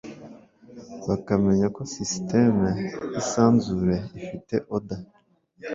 [1.07, 2.69] bakamenya ko systeme
[3.11, 5.01] y’isanzure ifite order